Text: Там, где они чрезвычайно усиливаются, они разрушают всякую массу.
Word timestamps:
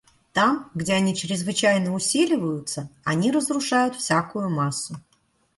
Там, 0.33 0.71
где 0.73 0.93
они 0.95 1.15
чрезвычайно 1.15 1.93
усиливаются, 1.93 2.89
они 3.03 3.29
разрушают 3.31 3.95
всякую 3.95 4.49
массу. 4.49 4.95